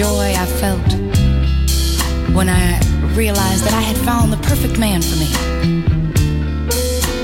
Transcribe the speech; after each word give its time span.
Joy 0.00 0.32
I 0.34 0.46
felt 0.46 0.92
when 2.34 2.48
I 2.48 2.80
realized 3.14 3.64
that 3.66 3.74
I 3.74 3.82
had 3.82 3.98
found 3.98 4.32
the 4.32 4.38
perfect 4.48 4.78
man 4.78 5.02
for 5.02 5.16
me. 5.16 5.28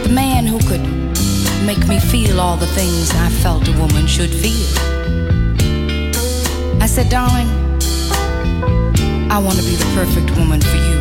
The 0.03 0.13
man 0.13 0.45
who 0.45 0.59
could 0.69 0.85
make 1.65 1.89
me 1.89 1.99
feel 1.99 2.39
all 2.39 2.59
the 2.59 2.67
things 2.67 3.13
I 3.15 3.31
felt 3.31 3.67
a 3.67 3.73
woman 3.81 4.07
should 4.07 4.29
feel. 4.29 4.69
I 6.83 6.87
said, 6.87 7.09
darling, 7.09 7.49
I 9.33 9.39
want 9.39 9.57
to 9.57 9.65
be 9.65 9.77
the 9.77 9.91
perfect 9.95 10.37
woman 10.37 10.61
for 10.61 10.77
you. 10.77 10.99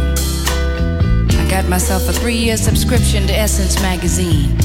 I 1.41 1.45
got 1.49 1.67
myself 1.67 2.07
a 2.07 2.13
three 2.13 2.37
year 2.37 2.55
subscription 2.55 3.27
to 3.27 3.33
Essence 3.33 3.81
magazine. 3.81 4.55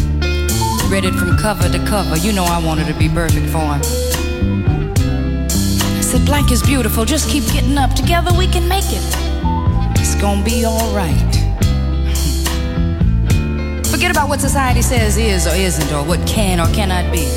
Read 0.88 1.04
it 1.04 1.14
from 1.14 1.36
cover 1.38 1.68
to 1.68 1.84
cover. 1.86 2.16
You 2.18 2.32
know 2.32 2.44
I 2.44 2.64
wanted 2.64 2.86
to 2.86 2.94
be 2.94 3.08
perfect 3.08 3.46
for 3.50 3.66
him 3.74 4.09
said, 6.10 6.26
Blank 6.26 6.50
is 6.50 6.60
beautiful, 6.60 7.04
just 7.04 7.30
keep 7.30 7.44
getting 7.52 7.78
up. 7.78 7.94
Together 7.94 8.36
we 8.36 8.48
can 8.48 8.66
make 8.66 8.86
it. 8.86 9.04
It's 10.00 10.16
gonna 10.16 10.42
be 10.42 10.66
alright. 10.66 11.14
Forget 13.86 14.10
about 14.10 14.28
what 14.28 14.40
society 14.40 14.82
says 14.82 15.16
is 15.16 15.46
or 15.46 15.54
isn't, 15.54 15.92
or 15.92 16.02
what 16.04 16.18
can 16.26 16.58
or 16.58 16.66
cannot 16.74 17.12
be. 17.12 17.28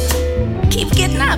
Keep 0.72 0.90
getting 0.94 1.22
up. 1.22 1.38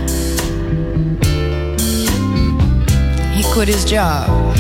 He 3.36 3.44
quit 3.52 3.68
his 3.68 3.84
job. 3.84 4.56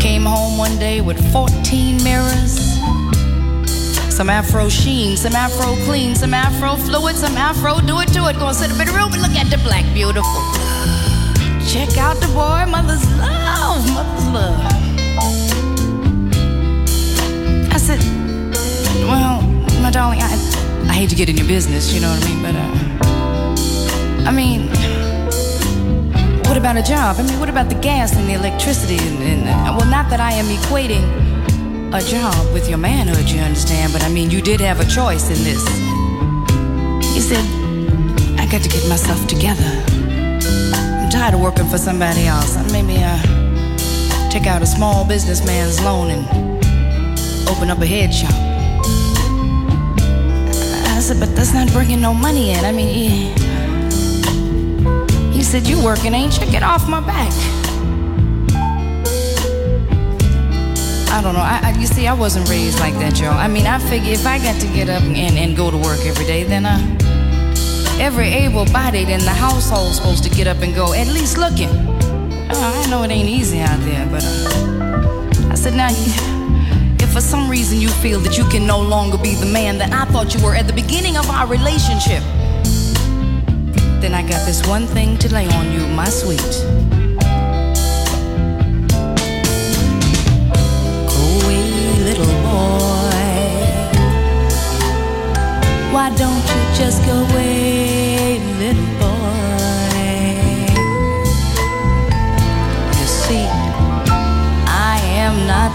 Came 0.00 0.24
home 0.24 0.56
one 0.56 0.78
day 0.78 1.02
with 1.02 1.20
14 1.30 2.02
mirrors. 2.04 2.56
Some 4.16 4.30
afro 4.30 4.70
sheen, 4.70 5.18
some 5.18 5.34
afro 5.34 5.74
clean, 5.84 6.14
some 6.14 6.32
afro 6.32 6.76
fluid, 6.76 7.16
some 7.16 7.36
afro 7.36 7.80
do 7.86 8.00
it 8.00 8.08
to 8.14 8.28
it. 8.28 8.38
Gonna 8.38 8.54
sit 8.54 8.70
up 8.70 8.80
in 8.80 8.86
the 8.86 8.94
room 8.94 9.12
and 9.12 9.20
look 9.20 9.32
at 9.32 9.50
the 9.50 9.58
black 9.58 9.84
beautiful. 9.92 10.45
Check 11.76 11.98
out 11.98 12.16
the 12.16 12.26
boy, 12.28 12.64
mother's 12.70 13.04
love, 13.18 13.84
mother's 13.92 14.26
love. 14.28 14.60
I 17.70 17.76
said, 17.76 18.00
well, 19.04 19.42
my 19.82 19.90
darling, 19.90 20.20
I, 20.22 20.86
I 20.88 20.94
hate 20.94 21.10
to 21.10 21.14
get 21.14 21.28
in 21.28 21.36
your 21.36 21.46
business, 21.46 21.92
you 21.92 22.00
know 22.00 22.08
what 22.08 22.24
I 22.24 22.28
mean? 22.28 22.42
But, 22.42 22.54
uh, 22.54 22.70
I 24.26 24.32
mean, 24.32 24.68
what 26.48 26.56
about 26.56 26.78
a 26.78 26.82
job? 26.82 27.16
I 27.18 27.22
mean, 27.24 27.38
what 27.38 27.50
about 27.50 27.68
the 27.68 27.78
gas 27.78 28.16
and 28.16 28.26
the 28.26 28.32
electricity? 28.32 28.96
And, 28.96 29.22
and 29.22 29.76
well, 29.76 29.84
not 29.90 30.08
that 30.08 30.18
I 30.18 30.32
am 30.32 30.46
equating 30.46 31.04
a 31.92 32.00
job 32.00 32.54
with 32.54 32.70
your 32.70 32.78
manhood, 32.78 33.28
you 33.28 33.40
understand, 33.40 33.92
but 33.92 34.02
I 34.02 34.08
mean, 34.08 34.30
you 34.30 34.40
did 34.40 34.60
have 34.60 34.80
a 34.80 34.86
choice 34.86 35.28
in 35.28 35.44
this. 35.44 35.62
He 37.12 37.20
said, 37.20 37.44
I 38.40 38.46
got 38.50 38.62
to 38.62 38.68
get 38.70 38.88
myself 38.88 39.26
together. 39.26 39.95
Tired 41.16 41.32
of 41.32 41.40
working 41.40 41.66
for 41.66 41.78
somebody 41.78 42.26
else. 42.26 42.58
Maybe 42.72 42.98
uh, 43.00 43.16
take 44.28 44.46
out 44.46 44.60
a 44.60 44.66
small 44.66 45.02
businessman's 45.02 45.80
loan 45.82 46.10
and 46.10 46.22
open 47.48 47.70
up 47.70 47.78
a 47.78 47.86
head 47.86 48.12
shop. 48.12 48.34
I 50.94 51.00
said, 51.00 51.18
but 51.18 51.34
that's 51.34 51.54
not 51.54 51.72
bringing 51.72 52.02
no 52.02 52.12
money 52.12 52.50
in. 52.50 52.62
I 52.66 52.70
mean, 52.70 52.92
he, 52.92 53.32
he 55.34 55.42
said, 55.42 55.66
you 55.66 55.82
working, 55.82 56.12
ain't 56.12 56.38
you? 56.38 56.50
Get 56.50 56.62
off 56.62 56.86
my 56.86 57.00
back. 57.00 57.32
I 61.10 61.22
don't 61.22 61.32
know. 61.32 61.40
I, 61.40 61.60
I, 61.62 61.70
you 61.80 61.86
see, 61.86 62.06
I 62.06 62.12
wasn't 62.12 62.46
raised 62.50 62.78
like 62.78 62.92
that, 62.98 63.14
Joe. 63.14 63.30
I 63.30 63.48
mean, 63.48 63.66
I 63.66 63.78
figure 63.78 64.12
if 64.12 64.26
I 64.26 64.36
got 64.36 64.60
to 64.60 64.66
get 64.66 64.90
up 64.90 65.02
and, 65.02 65.38
and 65.38 65.56
go 65.56 65.70
to 65.70 65.78
work 65.78 66.00
every 66.04 66.26
day, 66.26 66.44
then 66.44 66.66
uh, 66.66 67.05
every 68.00 68.28
able-bodied 68.28 69.08
in 69.08 69.20
the 69.20 69.30
household's 69.30 69.96
supposed 69.96 70.22
to 70.24 70.30
get 70.30 70.46
up 70.46 70.62
and 70.62 70.74
go, 70.74 70.92
at 70.92 71.06
least 71.08 71.38
looking. 71.38 71.68
Oh, 71.70 72.82
I 72.84 72.90
know 72.90 73.02
it 73.02 73.10
ain't 73.10 73.28
easy 73.28 73.60
out 73.60 73.80
there, 73.80 74.06
but 74.10 74.22
uh, 74.24 75.50
I 75.50 75.54
said, 75.54 75.74
now, 75.74 75.88
if 75.90 77.12
for 77.12 77.20
some 77.20 77.50
reason 77.50 77.80
you 77.80 77.88
feel 77.88 78.20
that 78.20 78.36
you 78.38 78.44
can 78.44 78.66
no 78.66 78.78
longer 78.80 79.18
be 79.18 79.34
the 79.34 79.46
man 79.46 79.78
that 79.78 79.92
I 79.92 80.04
thought 80.12 80.34
you 80.34 80.44
were 80.44 80.54
at 80.54 80.66
the 80.66 80.72
beginning 80.72 81.16
of 81.16 81.28
our 81.30 81.46
relationship, 81.46 82.22
then 84.00 84.14
I 84.14 84.22
got 84.22 84.44
this 84.46 84.66
one 84.68 84.86
thing 84.86 85.16
to 85.18 85.32
lay 85.32 85.48
on 85.48 85.72
you, 85.72 85.86
my 85.88 86.08
sweet. 86.08 86.40
Go 91.10 91.22
away, 91.40 91.62
little 92.04 92.34
boy. 92.44 93.16
Why 95.92 96.10
don't 96.14 96.44
you 96.52 96.60
just 96.76 97.02
go 97.06 97.14
away, 97.30 97.65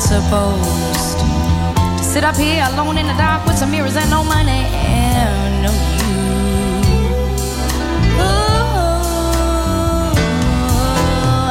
supposed 0.01 1.19
to 1.19 2.03
sit 2.03 2.23
up 2.23 2.35
here 2.35 2.65
alone 2.73 2.97
in 2.97 3.05
the 3.05 3.13
dark 3.13 3.45
with 3.45 3.57
some 3.57 3.69
mirrors 3.69 3.95
and 3.95 4.09
no 4.09 4.23
money 4.23 4.65
and 4.81 5.61
no 5.61 5.69
you. 5.69 6.09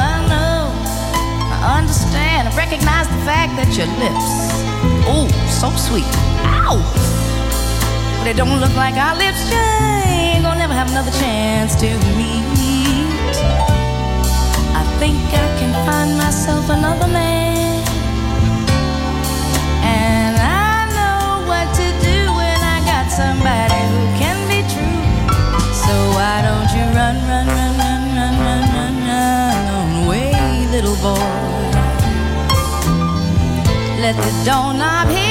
I 0.03 0.19
know, 0.27 0.67
I 1.55 1.79
understand, 1.79 2.49
I 2.49 2.51
recognize 2.57 3.07
the 3.07 3.21
fact 3.23 3.55
that 3.55 3.71
your 3.79 3.87
lips, 4.03 4.27
oh, 5.07 5.27
so 5.47 5.71
sweet. 5.87 6.11
Ow! 6.43 6.75
But 8.19 8.27
it 8.27 8.35
don't 8.35 8.59
look 8.59 8.75
like 8.75 8.95
our 8.95 9.15
lips 9.15 9.39
ain't 9.53 10.43
gonna 10.43 10.59
never 10.59 10.73
have 10.73 10.91
another 10.91 11.11
chance 11.11 11.73
to 11.79 11.87
meet. 12.19 12.43
I 14.75 14.83
think 14.99 15.17
I 15.33 15.47
can 15.57 15.71
find 15.87 16.17
myself 16.17 16.69
another 16.69 17.07
man. 17.07 17.50
Somebody 23.21 23.81
who 23.93 24.03
can 24.21 24.37
be 24.51 24.59
true. 24.73 25.01
So 25.83 25.93
why 26.17 26.35
don't 26.47 26.69
you 26.75 26.85
run, 26.97 27.15
run, 27.29 27.47
run, 27.57 27.71
run, 27.81 28.01
run, 28.17 28.33
run, 28.45 28.63
run, 28.75 28.95
run 29.09 29.65
away, 30.03 30.33
little 30.75 30.97
boy? 31.05 31.61
Let 34.03 34.15
the 34.25 34.33
doorknob 34.47 35.07
hit 35.15 35.30